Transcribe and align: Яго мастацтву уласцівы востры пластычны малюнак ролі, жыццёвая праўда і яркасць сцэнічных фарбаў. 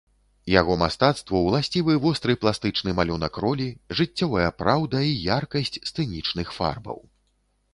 Яго 0.51 0.75
мастацтву 0.83 1.41
уласцівы 1.49 1.97
востры 2.05 2.33
пластычны 2.45 2.95
малюнак 3.01 3.33
ролі, 3.45 3.67
жыццёвая 3.99 4.49
праўда 4.63 4.97
і 5.09 5.13
яркасць 5.37 5.81
сцэнічных 5.91 6.47
фарбаў. 6.57 6.97